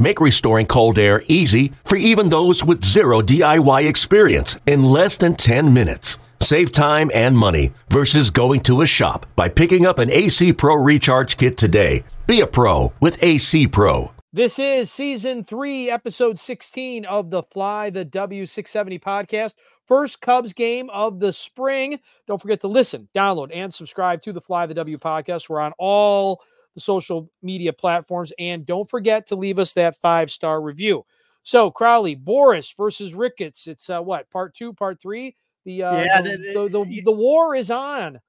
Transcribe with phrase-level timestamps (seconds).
[0.00, 5.36] Make restoring cold air easy for even those with zero DIY experience in less than
[5.36, 6.18] 10 minutes.
[6.40, 10.76] Save time and money versus going to a shop by picking up an AC Pro
[10.76, 12.02] Recharge Kit today.
[12.26, 14.12] Be a pro with AC Pro.
[14.32, 19.52] This is season three, episode 16 of the Fly the W670 podcast.
[19.86, 22.00] First Cubs game of the spring.
[22.26, 25.50] Don't forget to listen, download, and subscribe to the Fly the W podcast.
[25.50, 26.40] We're on all
[26.74, 28.32] the social media platforms.
[28.38, 31.04] And don't forget to leave us that five star review.
[31.42, 33.66] So, Crawly, Boras versus Ricketts.
[33.66, 35.36] It's uh, what, part two, part three?
[35.64, 38.20] The, uh, yeah, the, the, the, the, the war is on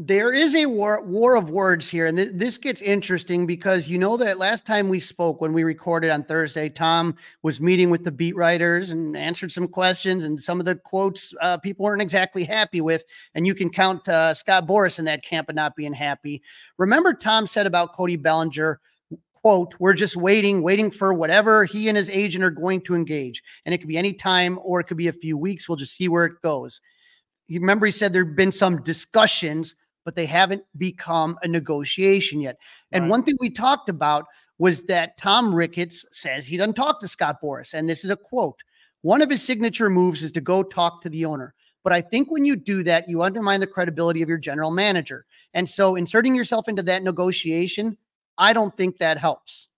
[0.00, 3.98] there is a war war of words here and th- this gets interesting because you
[3.98, 8.04] know that last time we spoke when we recorded on thursday tom was meeting with
[8.04, 12.00] the beat writers and answered some questions and some of the quotes uh, people weren't
[12.00, 13.02] exactly happy with
[13.34, 16.40] and you can count uh, scott Boras in that camp of not being happy.
[16.76, 18.80] Remember tom said about cody bellinger
[19.42, 23.42] quote we're just waiting waiting for whatever he and his agent are going to engage
[23.64, 25.68] and it could be any time or it could be a few weeks.
[25.68, 26.80] We'll just see where it goes.
[27.48, 32.56] You remember he said there've been some discussions but they haven't become a negotiation yet.
[32.92, 33.10] And right.
[33.10, 34.24] one thing we talked about
[34.58, 37.74] was that Tom Ricketts says he doesn't talk to Scott Boras.
[37.74, 38.58] And this is a quote
[39.02, 41.54] One of his signature moves is to go talk to the owner.
[41.84, 45.24] But I think when you do that, you undermine the credibility of your general manager.
[45.54, 47.96] And so inserting yourself into that negotiation,
[48.36, 49.68] I don't think that helps.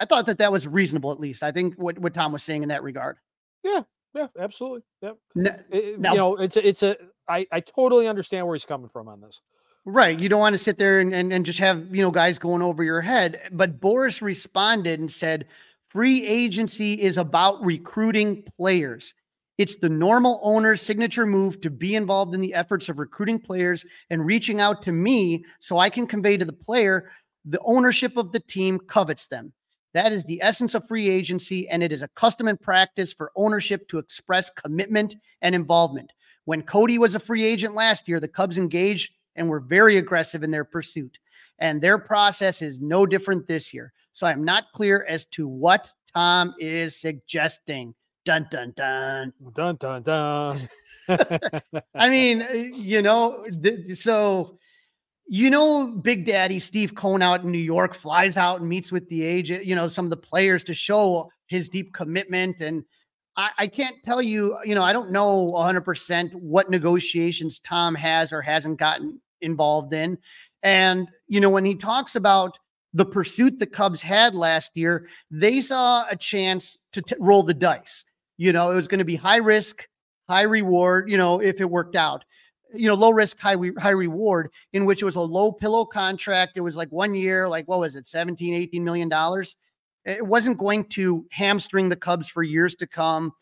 [0.00, 1.42] I thought that that was reasonable, at least.
[1.42, 3.16] I think what, what Tom was saying in that regard.
[3.62, 3.82] Yeah,
[4.14, 4.82] yeah, absolutely.
[5.02, 5.12] Yeah.
[5.70, 6.96] It, you know, it's a, it's a,
[7.28, 9.40] I, I totally understand where he's coming from on this.
[9.84, 10.18] Right.
[10.18, 12.62] You don't want to sit there and, and, and just have, you know, guys going
[12.62, 13.40] over your head.
[13.52, 15.46] But Boras responded and said,
[15.88, 19.14] free agency is about recruiting players.
[19.58, 23.84] It's the normal owner's signature move to be involved in the efforts of recruiting players
[24.10, 27.10] and reaching out to me so I can convey to the player
[27.44, 29.52] the ownership of the team covets them.
[29.94, 33.30] That is the essence of free agency, and it is a custom and practice for
[33.36, 36.12] ownership to express commitment and involvement.
[36.44, 40.42] When Cody was a free agent last year, the Cubs engaged and were very aggressive
[40.42, 41.16] in their pursuit.
[41.60, 43.92] And their process is no different this year.
[44.12, 47.94] So I'm not clear as to what Tom is suggesting.
[48.24, 49.32] Dun dun dun.
[49.54, 50.60] Dun dun dun.
[51.94, 54.58] I mean, you know, th- so
[55.26, 59.08] you know, Big Daddy Steve Cohen out in New York flies out and meets with
[59.08, 62.84] the agent, you know, some of the players to show his deep commitment and
[63.36, 68.32] I, I can't tell you, you know, I don't know 100% what negotiations Tom has
[68.32, 70.18] or hasn't gotten involved in.
[70.62, 72.58] And, you know, when he talks about
[72.92, 77.54] the pursuit the Cubs had last year, they saw a chance to t- roll the
[77.54, 78.04] dice.
[78.36, 79.86] You know, it was going to be high risk,
[80.28, 82.24] high reward, you know, if it worked out.
[82.74, 85.84] You know, low risk, high re- high reward, in which it was a low pillow
[85.84, 86.56] contract.
[86.56, 89.56] It was like one year, like what was it, 17, 18 million dollars
[90.04, 93.32] it wasn't going to hamstring the Cubs for years to come.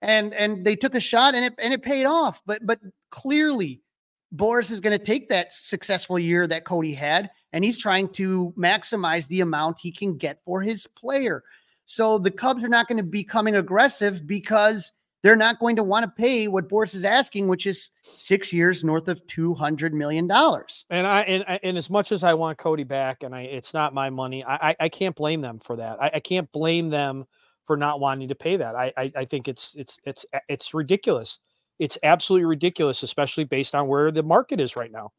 [0.00, 2.40] And and they took a shot and it and it paid off.
[2.46, 2.78] But but
[3.10, 3.82] clearly
[4.34, 8.52] Boras is going to take that successful year that Cody had and he's trying to
[8.56, 11.42] maximize the amount he can get for his player.
[11.86, 14.92] So the Cubs are not going to be coming aggressive because
[15.22, 18.84] they're not going to want to pay what Boras is asking, which is six years
[18.84, 20.84] north of two hundred million dollars.
[20.90, 23.94] And I and and as much as I want Cody back, and I it's not
[23.94, 26.00] my money, I I, I can't blame them for that.
[26.00, 27.26] I, I, can't blame them
[27.64, 28.74] for not wanting to pay that.
[28.76, 31.38] I, I I think it's it's it's it's ridiculous.
[31.78, 35.12] It's absolutely ridiculous, especially based on where the market is right now.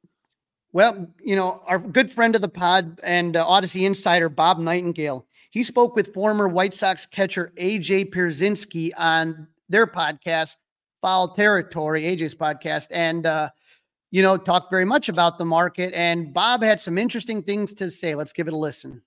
[0.72, 5.26] Well, you know, our good friend of the pod and uh, Audacy insider Bob Nightingale,
[5.52, 10.58] he spoke with former White Sox catcher AJ Pierzynski on their podcast,
[11.02, 13.50] Foul Territory, AJ's podcast, and uh,
[14.12, 15.94] you know, talked very much about the market.
[15.94, 18.16] And Bob had some interesting things to say.
[18.16, 19.02] Let's give it a listen.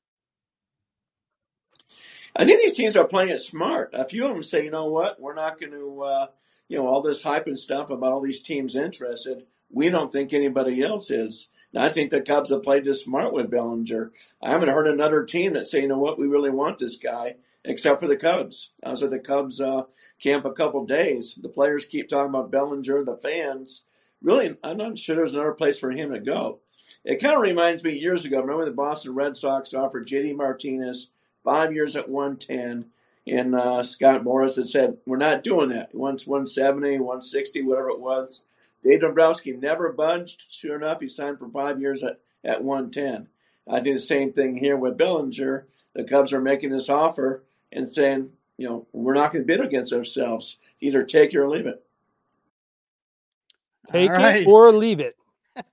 [2.35, 3.91] I think these teams are playing it smart.
[3.93, 6.26] A few of them say, you know what, we're not going to, uh,
[6.69, 9.44] you know, all this hype and stuff about all these teams interested.
[9.70, 11.50] We don't think anybody else is.
[11.75, 14.12] And I think the Cubs have played this smart with Bellinger.
[14.41, 17.37] I haven't heard another team that say, you know what, we really want this guy,
[17.64, 18.73] except for the Cubs.
[18.85, 19.82] I was at the Cubs uh,
[20.20, 21.38] camp a couple days.
[21.41, 23.85] The players keep talking about Bellinger, the fans.
[24.20, 26.61] Really, I'm not sure there's another place for him to go.
[27.05, 28.41] It kind of reminds me years ago.
[28.41, 31.11] Remember the Boston Red Sox offered JD Martinez
[31.43, 32.91] five years at 110,
[33.26, 35.91] and uh, Scott Boras had said, "We're not doing that.
[35.91, 38.44] He wants 170, 160, whatever it was."
[38.85, 40.44] Dave Dombrowski never budged.
[40.50, 43.29] Sure enough, he signed for five years at, at 110.
[43.69, 45.67] I think the same thing here with Bellinger.
[45.94, 47.43] The Cubs are making this offer
[47.73, 50.59] and saying, you know, we're not going to bid against ourselves.
[50.81, 51.85] Either take it or leave it.
[53.91, 54.43] Take right.
[54.43, 55.17] it or leave it.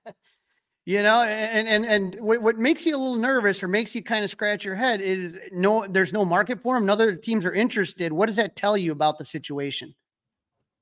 [0.86, 4.02] You know, and and and what, what makes you a little nervous or makes you
[4.02, 6.86] kind of scratch your head is no, there's no market for him.
[6.86, 8.12] No other teams are interested.
[8.12, 9.94] What does that tell you about the situation?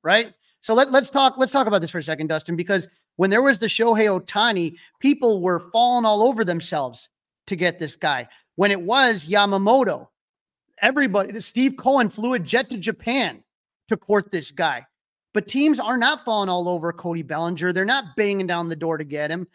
[0.02, 0.32] Right.
[0.60, 1.36] So let, let's talk.
[1.36, 4.76] Let's talk about this for a second, Dustin, because when there was the Shohei Ohtani,
[4.98, 7.10] people were falling all over themselves
[7.48, 8.28] to get this guy.
[8.54, 10.06] When it was Yamamoto,
[10.82, 13.42] everybody, Steve Cohen flew a jet to Japan
[13.88, 14.86] to court this guy.
[15.34, 17.72] But teams are not falling all over Cody Bellinger.
[17.72, 19.46] They're not banging down the door to get him.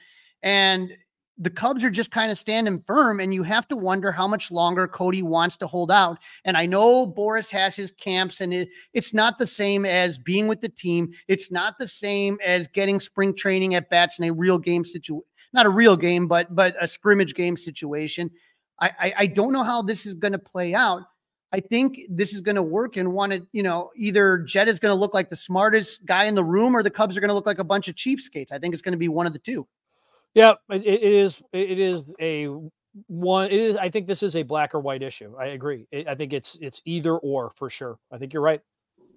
[0.43, 0.93] And
[1.37, 4.51] the Cubs are just kind of standing firm, and you have to wonder how much
[4.51, 6.19] longer Cody wants to hold out.
[6.45, 10.47] And I know Boras has his camps, and it, it's not the same as being
[10.47, 11.11] with the team.
[11.27, 15.23] It's not the same as getting spring training at bats in a real game situation,
[15.53, 18.29] not a real game, but but a scrimmage game situation.
[18.79, 21.01] I, I, I don't know how this is going to play out.
[21.53, 24.79] I think this is going to work and want to, you know, either Jed is
[24.79, 27.29] going to look like the smartest guy in the room or the Cubs are going
[27.29, 28.51] to look like a bunch of cheapskates.
[28.51, 29.67] I think it's going to be one of the two.
[30.33, 31.43] Yeah, it, it is.
[31.53, 32.47] It is a
[33.05, 33.51] one.
[33.51, 33.77] It is.
[33.77, 35.35] I think this is a black or white issue.
[35.39, 35.85] I agree.
[35.93, 37.99] I think it's it's either or for sure.
[38.11, 38.61] I think you're right.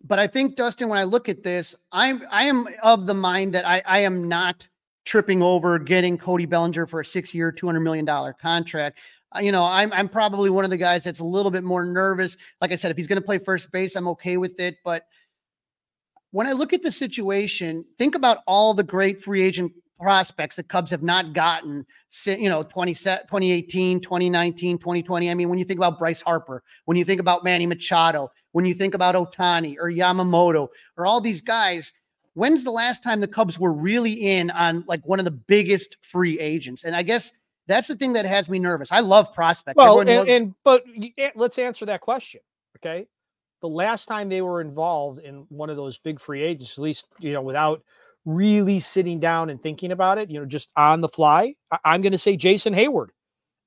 [0.04, 3.54] But I think Dustin, when I look at this, I'm I am of the mind
[3.54, 4.68] that I I am not
[5.06, 8.98] tripping over getting Cody Bellinger for a six year, two hundred million dollar contract.
[9.36, 11.84] Uh, you know, I'm I'm probably one of the guys that's a little bit more
[11.84, 12.36] nervous.
[12.60, 14.76] Like I said, if he's going to play first base, I'm okay with it.
[14.84, 15.06] But
[16.30, 20.62] when I look at the situation, think about all the great free agent prospects the
[20.62, 21.86] Cubs have not gotten,
[22.26, 25.30] you know, 20, 2018, 2019, 2020.
[25.30, 28.66] I mean, when you think about Bryce Harper, when you think about Manny Machado, when
[28.66, 30.68] you think about Ohtani or Yamamoto
[30.98, 31.92] or all these guys,
[32.34, 35.96] when's the last time the Cubs were really in on like one of the biggest
[36.02, 36.84] free agents?
[36.84, 37.32] And I guess
[37.66, 38.92] that's the thing that has me nervous.
[38.92, 39.76] I love prospects.
[39.76, 40.84] Well, and, loves- and but
[41.18, 42.40] eh, let's answer that question.
[42.78, 43.06] Okay.
[43.62, 47.06] The last time they were involved in one of those big free agents, at least,
[47.18, 47.82] you know, without–
[48.26, 52.02] really sitting down and thinking about it, you know, just on the fly, I- am
[52.02, 53.08] going to say Jason Heyward.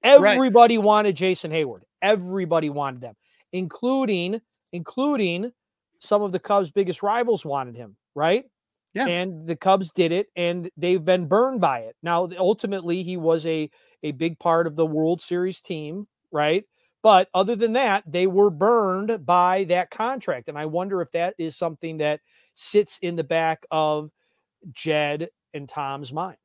[0.03, 0.85] Everybody right.
[0.85, 1.79] wanted Jason Heyward.
[2.01, 3.15] Everybody wanted them,
[3.51, 4.41] including
[4.71, 5.51] including
[5.99, 8.45] some of the Cubs' biggest rivals wanted him, right?
[8.93, 9.07] Yeah.
[9.07, 11.95] And the Cubs did it and they've been burned by it.
[12.01, 13.69] Now ultimately he was a
[14.03, 16.63] a big part of the World Series team, right?
[17.01, 20.49] But other than that, they were burned by that contract.
[20.49, 22.19] And I wonder if that is something that
[22.53, 24.09] sits in the back of
[24.71, 26.37] Jed and Tom's mind.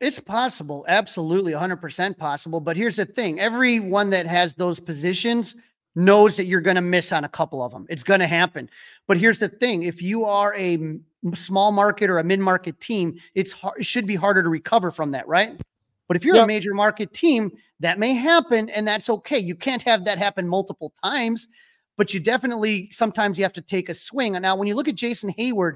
[0.00, 2.60] It's possible, absolutely 100% possible.
[2.60, 5.56] But here's the thing everyone that has those positions
[5.96, 7.84] knows that you're going to miss on a couple of them.
[7.90, 8.70] It's going to happen.
[9.08, 10.78] But here's the thing if you are a
[11.34, 14.90] small market or a mid market team, it's hard, it should be harder to recover
[14.90, 15.60] from that, right?
[16.08, 16.44] But if you're yep.
[16.44, 19.38] a major market team, that may happen and that's okay.
[19.38, 21.46] You can't have that happen multiple times,
[21.96, 24.36] but you definitely sometimes you have to take a swing.
[24.36, 25.74] And now when you look at Jason Heyward,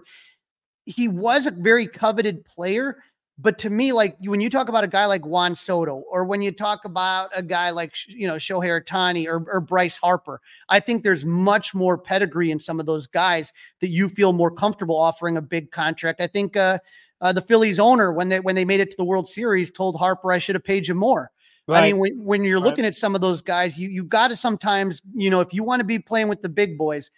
[0.86, 3.02] he was a very coveted player.
[3.36, 6.40] But to me, like when you talk about a guy like Juan Soto, or when
[6.40, 10.78] you talk about a guy like you know Shohei Ohtani or, or Bryce Harper, I
[10.78, 14.96] think there's much more pedigree in some of those guys that you feel more comfortable
[14.96, 16.20] offering a big contract.
[16.20, 16.78] I think uh,
[17.20, 19.96] uh, the Phillies owner, when they when they made it to the World Series, told
[19.96, 21.32] Harper I should have paid you more.
[21.66, 21.78] Right.
[21.78, 22.66] I mean, when, when you're right.
[22.66, 25.64] looking at some of those guys, you you got to sometimes, you know, if you
[25.64, 27.10] want to be playing with the big boys,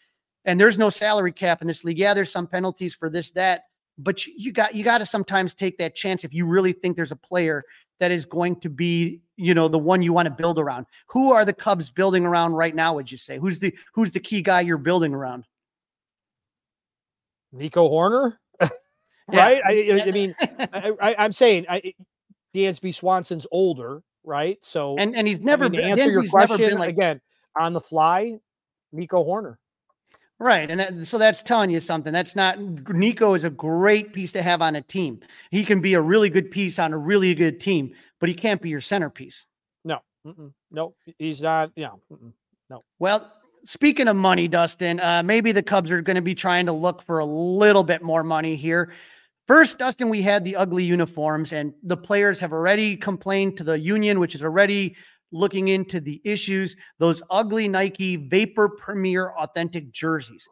[0.46, 1.98] and there's no salary cap in this league.
[1.98, 3.64] Yeah, there's some penalties for this, that,
[3.98, 7.12] but you got you got to sometimes take that chance if you really think there's
[7.12, 7.64] a player
[7.98, 10.86] that is going to be, you know, the one you want to build around.
[11.06, 12.94] Who are the Cubs building around right now?
[12.94, 15.46] Would you say who's the who's the key guy you're building around?
[17.52, 18.34] Nico Hoerner
[19.28, 19.62] right?
[19.64, 21.94] I, I, mean, I, am saying I,
[22.54, 24.58] Dansby Swanson's older, right?
[24.62, 27.20] So and and he's never I mean, to answer Dansby's your question like, again
[27.58, 28.38] on the fly.
[28.92, 29.56] Nico Hoerner.
[30.38, 30.70] Right.
[30.70, 32.12] And that, so that's telling you something.
[32.12, 32.58] That's not
[32.90, 35.20] Nico is a great piece to have on a team.
[35.50, 38.60] He can be a really good piece on a really good team, but he can't
[38.60, 39.46] be your centerpiece.
[39.84, 40.00] No,
[40.70, 41.70] no, he's not.
[41.74, 41.92] Yeah,
[42.68, 42.84] no.
[42.98, 43.32] Well,
[43.64, 47.00] speaking of money, Dustin, uh, maybe the Cubs are going to be trying to look
[47.00, 48.92] for a little bit more money here.
[49.46, 53.78] First, Dustin, we had the ugly uniforms, and the players have already complained to the
[53.78, 54.96] union, which is already
[55.32, 56.76] looking into the issues.
[56.98, 60.48] Those ugly Nike Vapor Premier authentic jerseys.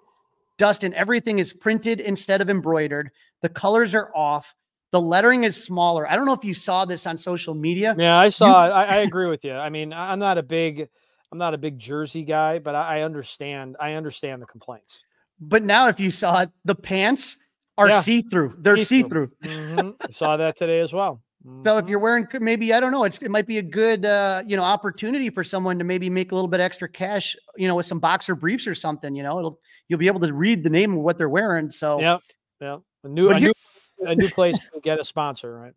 [0.58, 3.10] Dustin, everything is printed instead of embroidered.
[3.42, 4.54] The colors are off.
[4.92, 6.08] The lettering is smaller.
[6.08, 7.96] I don't know if you saw this on social media.
[7.98, 8.74] Yeah, I saw you- it.
[8.74, 9.52] I, I, agree with you.
[9.52, 10.88] I mean, I'm not a big,
[11.32, 13.76] I'm not a big jersey guy, but I, I understand.
[13.80, 15.04] I understand the complaints.
[15.40, 17.36] But now, if you saw it, the pants
[17.76, 18.00] are yeah.
[18.00, 18.54] see through.
[18.58, 19.32] They're see through.
[19.42, 20.12] Mm-hmm.
[20.12, 21.23] saw that today as well.
[21.46, 21.64] Mm-hmm.
[21.66, 24.42] So if you're wearing, maybe I don't know, it's it might be a good uh,
[24.46, 27.74] you know opportunity for someone to maybe make a little bit extra cash, you know,
[27.74, 29.14] with some boxer briefs or something.
[29.14, 31.70] You know, it'll you'll be able to read the name of what they're wearing.
[31.70, 32.18] So yeah,
[32.60, 33.52] yeah, a new, a new
[34.00, 35.72] a new place to get a sponsor, right?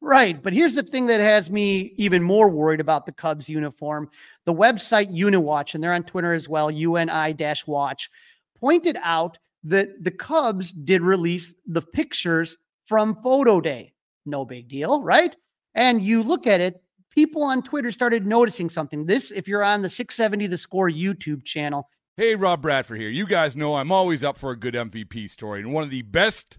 [0.00, 0.40] Right.
[0.40, 4.08] But here's the thing that has me even more worried about the Cubs uniform.
[4.44, 7.34] The website Uniwatch, and they're on Twitter as well, UNI
[7.66, 8.08] watch,
[8.60, 13.92] pointed out that the Cubs did release the pictures from photo day.
[14.28, 15.34] No big deal, right?
[15.74, 19.06] And you look at it, people on Twitter started noticing something.
[19.06, 21.88] This, if you're on the 670 The Score YouTube channel.
[22.16, 23.10] Hey, Rob Bradford here.
[23.10, 25.60] You guys know I'm always up for a good MVP story.
[25.60, 26.58] And one of the best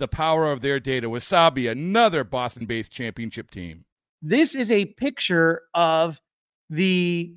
[0.00, 1.08] the power of their data.
[1.08, 3.84] Wasabi, another Boston based championship team.
[4.20, 6.20] This is a picture of
[6.68, 7.36] the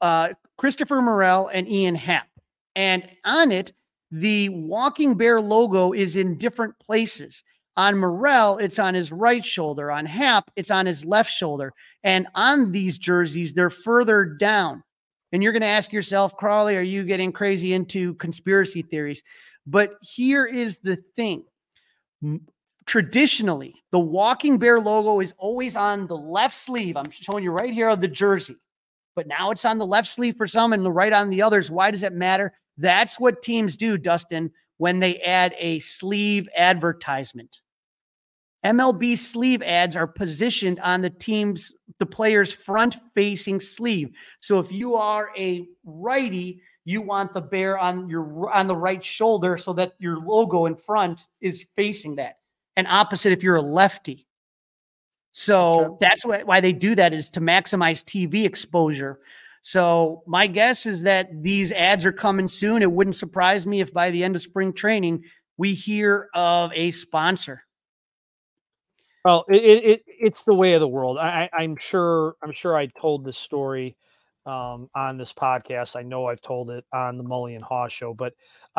[0.00, 2.28] uh, Christopher Morel and Ian Happ.
[2.76, 3.72] And on it,
[4.10, 7.42] the Walking Bear logo is in different places.
[7.76, 9.90] On Morel, it's on his right shoulder.
[9.90, 11.72] On Happ, it's on his left shoulder.
[12.04, 14.82] And on these jerseys, they're further down.
[15.32, 19.22] And you're going to ask yourself, Crawly, are you getting crazy into conspiracy theories?
[19.66, 21.44] But here is the thing
[22.86, 26.96] traditionally, the Walking Bear logo is always on the left sleeve.
[26.96, 28.56] I'm showing you right here of the jersey,
[29.14, 31.70] but now it's on the left sleeve for some and the right on the others.
[31.70, 32.52] Why does it matter?
[32.76, 37.60] That's what teams do, Dustin, when they add a sleeve advertisement.
[38.64, 44.10] MLB sleeve ads are positioned on the team's, the player's front facing sleeve.
[44.40, 46.60] So if you are a righty,
[46.90, 50.76] you want the bear on your on the right shoulder so that your logo in
[50.76, 52.38] front is facing that
[52.76, 54.26] and opposite if you're a lefty.
[55.32, 55.96] So okay.
[56.00, 59.20] that's why, why they do that is to maximize tv exposure.
[59.62, 62.82] So my guess is that these ads are coming soon.
[62.82, 65.24] It wouldn't surprise me if by the end of spring training
[65.56, 67.62] we hear of a sponsor.
[69.24, 71.18] Well it, it it's the way of the world.
[71.18, 73.96] I, i'm sure i'm sure i told this story
[74.46, 75.96] um, on this podcast.
[75.96, 78.34] I know I've told it on the Mully and Haugh show, but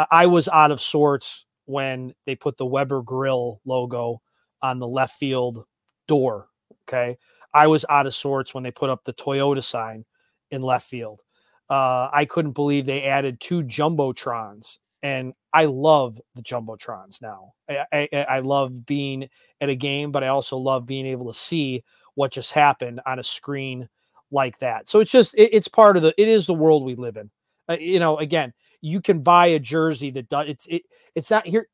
[0.09, 4.21] I was out of sorts when they put the Weber Grill logo
[4.61, 5.65] on the left field
[6.07, 6.47] door.
[6.83, 7.17] Okay.
[7.53, 10.05] I was out of sorts when they put up the Toyota sign
[10.51, 11.21] in left field.
[11.69, 17.53] Uh, I couldn't believe they added two jumbotrons, and I love the jumbotrons now.
[17.69, 19.29] I, I, I love being
[19.61, 21.83] at a game, but I also love being able to see
[22.15, 23.87] what just happened on a screen
[24.31, 24.89] like that.
[24.89, 27.29] So it's just it, it's part of the it is the world we live in.
[27.69, 30.83] Uh, you know, again, you can buy a jersey that does it's it
[31.15, 31.67] it's not here.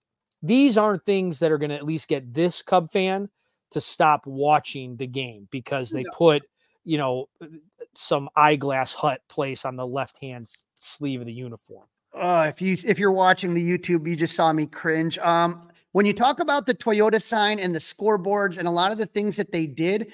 [0.44, 3.30] These aren't things that are going to at least get this Cub fan
[3.72, 6.12] to stop watching the game because they no.
[6.16, 6.44] put
[6.84, 7.30] you know
[7.94, 10.48] some eyeglass hut place on the left hand
[10.80, 11.88] sleeve of the uniform.
[12.14, 15.18] Uh, if you if you're watching the YouTube, you just saw me cringe.
[15.20, 18.98] Um, when you talk about the Toyota sign and the scoreboards and a lot of
[18.98, 20.12] the things that they did,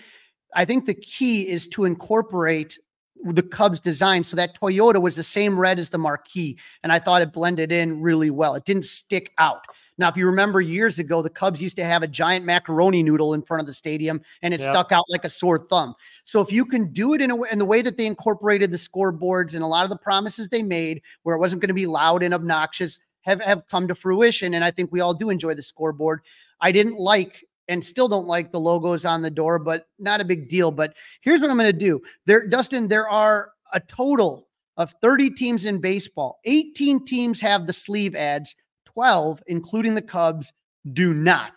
[0.56, 2.78] I think the key is to incorporate
[3.24, 4.24] the Cubs design.
[4.24, 6.58] So that Toyota was the same red as the marquee.
[6.84, 8.56] And I thought it blended in really well.
[8.56, 9.64] It didn't stick out.
[9.98, 13.34] Now, if you remember years ago, the Cubs used to have a giant macaroni noodle
[13.34, 14.72] in front of the stadium and it yep.
[14.72, 15.94] stuck out like a sore thumb.
[16.26, 18.72] So if you can do it in a way, in the way that they incorporated
[18.72, 21.74] the scoreboards and a lot of the promises they made where it wasn't going to
[21.74, 24.56] be loud and obnoxious have, have come to fruition.
[24.56, 26.22] And I think we all do enjoy the scoreboard.
[26.60, 30.26] I didn't like and still don't like the logos on the door, but not a
[30.26, 30.72] big deal.
[30.72, 32.02] But here's what I'm going to do.
[32.26, 36.40] There, Dustin, there are a total of 30 teams in baseball.
[36.46, 38.56] 18 teams have the sleeve ads,
[38.86, 40.52] 12, including the Cubs,
[40.94, 41.54] do not.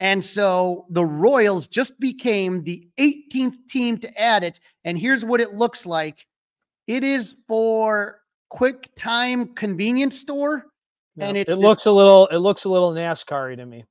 [0.00, 4.60] And so the Royals just became the 18th team to add it.
[4.84, 6.26] And here's what it looks like
[6.86, 10.66] it is for quick time convenience store.
[11.20, 13.84] And it it's looks a little it looks a little NASCAR to me.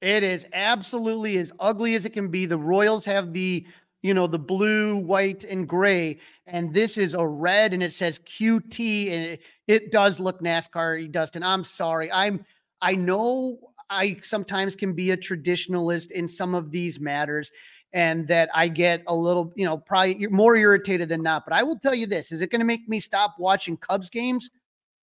[0.00, 2.46] It is absolutely as ugly as it can be.
[2.46, 3.66] The Royals have the,
[4.02, 8.18] you know, the blue, white, and gray, and this is a red, and it says
[8.20, 11.42] QT, and it, it does look NASCAR, Dustin.
[11.42, 12.10] I'm sorry.
[12.10, 12.44] I'm
[12.80, 13.58] I know
[13.90, 17.52] I sometimes can be a traditionalist in some of these matters,
[17.92, 21.44] and that I get a little, you know, probably more irritated than not.
[21.44, 24.08] But I will tell you this: is it going to make me stop watching Cubs
[24.08, 24.48] games?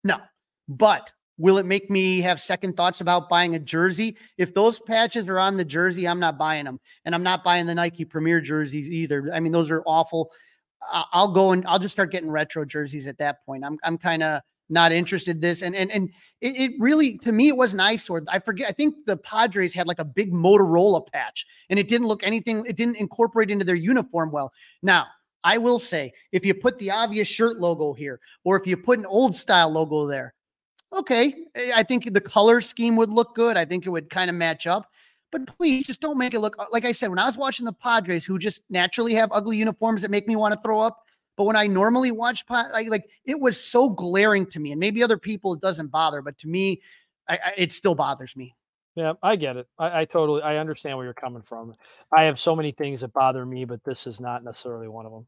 [0.03, 0.17] No,
[0.67, 4.17] but Will it make me have second thoughts about buying a jersey?
[4.37, 6.79] If those patches are on the jersey, I'm not buying them.
[7.05, 9.29] And I'm not buying the Nike Premier jerseys either.
[9.33, 10.31] I mean, those are awful.
[10.91, 13.63] I'll go and I'll just start getting retro jerseys at that point.
[13.63, 15.61] I'm I'm kind of not interested in this.
[15.61, 16.09] And and and
[16.41, 18.21] it, it, really to me it was an eyesore.
[18.29, 18.69] I forget.
[18.69, 22.63] I think the Padres had like a big Motorola patch, and it didn't look anything.
[22.67, 24.51] It didn't incorporate into their uniform well.
[24.83, 25.07] Now
[25.43, 28.99] I will say, if you put the obvious shirt logo here, or if you put
[28.99, 30.33] an old style logo there,
[30.93, 33.57] okay, eh, I think the color scheme would look good.
[33.57, 34.89] I think it would kind of match up.
[35.31, 37.65] But please just don't make it look uh, like I said when I was watching
[37.65, 41.03] the Padres, who just naturally have ugly uniforms that make me want to throw up.
[41.35, 45.03] But when I normally watch, like, like it was so glaring to me, and maybe
[45.03, 46.81] other people it doesn't bother, but to me,
[47.27, 48.55] I, I, it still bothers me.
[48.95, 49.67] Yeah, I get it.
[49.77, 51.75] I, I, totally, I understand where you're coming from.
[52.11, 55.11] I have so many things that bother me, but this is not necessarily one of
[55.11, 55.27] them.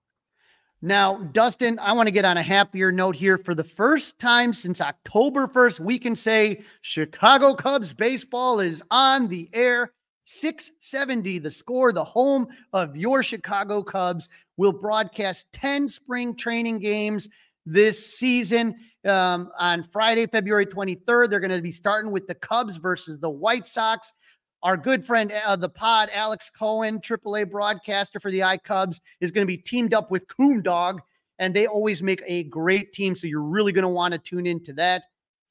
[0.82, 3.38] Now, Dustin, I want to get on a happier note here.
[3.38, 9.28] For the first time since October 1st, we can say Chicago Cubs baseball is on
[9.28, 9.92] the air.
[10.24, 17.28] 670, the score, the home of your Chicago Cubs, will broadcast 10 spring training games
[17.66, 18.76] this season.
[19.06, 23.30] Um, on Friday, February 23rd, they're going to be starting with the Cubs versus the
[23.30, 24.14] White Sox.
[24.62, 29.44] Our good friend uh, the pod, Alex Cohen, AAA broadcaster for the iCubs, is going
[29.44, 31.02] to be teamed up with Coom Dog,
[31.40, 33.16] and they always make a great team.
[33.16, 35.04] So you're really going to want to tune into that.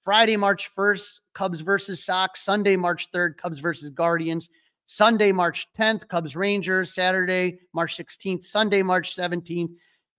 [0.04, 2.42] Friday, March 1st, Cubs versus Sox.
[2.42, 4.50] Sunday, March 3rd, Cubs versus Guardians.
[4.84, 6.94] Sunday, March 10th, Cubs Rangers.
[6.94, 8.44] Saturday, March 16th.
[8.44, 9.70] Sunday, March 17th.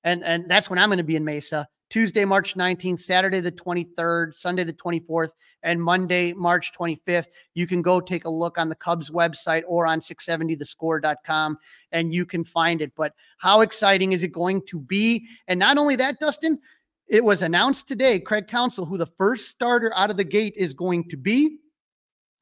[0.03, 1.67] And, and that's when I'm going to be in Mesa.
[1.89, 5.31] Tuesday, March 19th, Saturday, the 23rd, Sunday, the 24th,
[5.63, 7.27] and Monday, March 25th.
[7.55, 11.57] You can go take a look on the Cubs website or on 670thescore.com
[11.91, 12.91] and you can find it.
[12.95, 15.25] But how exciting is it going to be?
[15.47, 16.59] And not only that, Dustin,
[17.07, 20.73] it was announced today, Craig Counsell, who the first starter out of the gate is
[20.73, 21.57] going to be.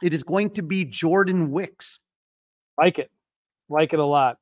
[0.04, 2.00] It is going to be Jordan Wicks.
[2.78, 3.10] Like it.
[3.70, 4.38] Like it a lot.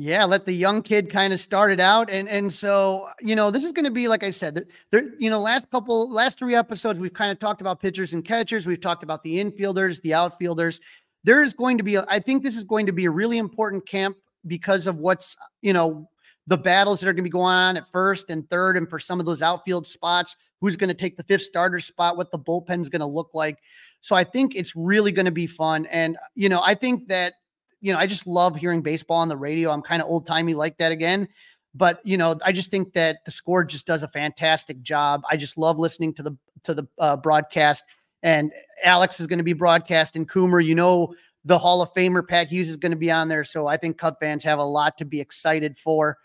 [0.00, 3.50] Yeah, let the young kid kind of start it out, and and so you know
[3.50, 6.54] this is going to be like I said, there you know last couple last three
[6.54, 10.14] episodes we've kind of talked about pitchers and catchers, we've talked about the infielders, the
[10.14, 10.80] outfielders.
[11.24, 13.38] There is going to be, a, I think this is going to be a really
[13.38, 16.08] important camp because of what's you know
[16.46, 19.00] the battles that are going to be going on at first and third, and for
[19.00, 22.38] some of those outfield spots, who's going to take the fifth starter spot, what the
[22.38, 23.58] bullpen is going to look like.
[24.00, 27.34] So I think it's really going to be fun, and you know I think that
[27.80, 29.70] you know, I just love hearing baseball on the radio.
[29.70, 31.28] I'm kind of old timey like that again.
[31.74, 35.22] But you know, I just think that the score just does a fantastic job.
[35.30, 37.84] I just love listening to the to the uh, broadcast.
[38.22, 40.64] And Alex is going to be broadcasting Coomer.
[40.64, 41.14] You know,
[41.44, 43.44] the Hall of Famer Pat Hughes is going to be on there.
[43.44, 46.18] So I think Cub fans have a lot to be excited for.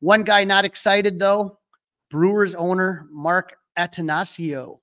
[0.00, 1.58] One guy not excited though,
[2.10, 4.78] Brewers owner Mark Attanasio.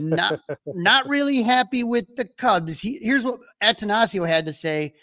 [0.00, 2.80] not not really happy with the Cubs.
[2.80, 4.94] He, here's what Attanasio had to say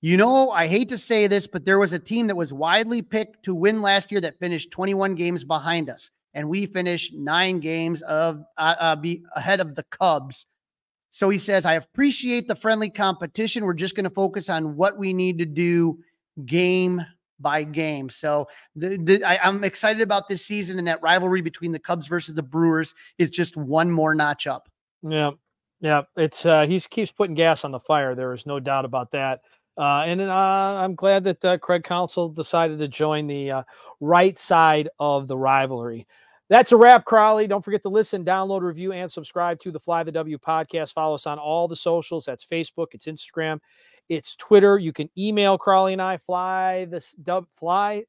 [0.00, 3.02] you know, I hate to say this, but there was a team that was widely
[3.02, 7.60] picked to win last year that finished 21 games behind us, and we finished nine
[7.60, 10.46] games of uh, uh, be ahead of the Cubs.
[11.10, 13.64] So he says, I appreciate the friendly competition.
[13.64, 15.98] We're just going to focus on what we need to do
[16.46, 17.04] game
[17.40, 18.08] by game.
[18.08, 22.06] So the, the, I, I'm excited about this season, and that rivalry between the Cubs
[22.06, 24.68] versus the Brewers is just one more notch up.
[25.02, 25.32] Yeah,
[25.80, 28.14] yeah, it's uh, he keeps putting gas on the fire.
[28.14, 29.40] There is no doubt about that.
[29.80, 33.62] Uh, and uh, I'm glad that uh, Craig Counsell decided to join the uh,
[33.98, 36.06] right side of the rivalry.
[36.50, 37.46] That's a wrap, Crawly.
[37.46, 40.92] Don't forget to listen, download, review, and subscribe to the Fly the W podcast.
[40.92, 42.26] Follow us on all the socials.
[42.26, 43.58] That's Facebook, it's Instagram,
[44.10, 44.76] it's Twitter.
[44.76, 48.04] You can email Crawly and I, fly this dub fly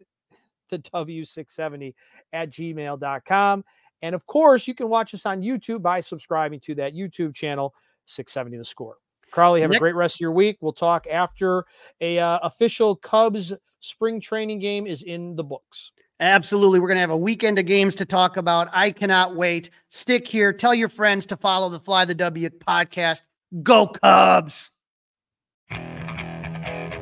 [0.71, 1.93] the W670
[2.33, 3.63] at gmail.com.
[4.01, 7.73] And of course, you can watch us on YouTube by subscribing to that YouTube channel,
[8.07, 8.97] 670 The Score.
[9.31, 10.57] Carly, have Nick- a great rest of your week.
[10.61, 11.65] We'll talk after
[11.99, 15.91] a uh, official Cubs spring training game is in the books.
[16.19, 16.79] Absolutely.
[16.79, 18.67] We're going to have a weekend of games to talk about.
[18.71, 19.71] I cannot wait.
[19.89, 20.53] Stick here.
[20.53, 23.23] Tell your friends to follow the Fly the W podcast.
[23.63, 24.71] Go Cubs.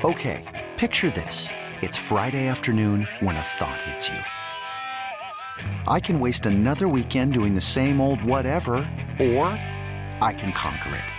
[0.05, 1.49] Okay, picture this.
[1.81, 4.19] It's Friday afternoon when a thought hits you.
[5.87, 8.75] I can waste another weekend doing the same old whatever,
[9.19, 9.47] or
[10.21, 11.18] I can conquer it.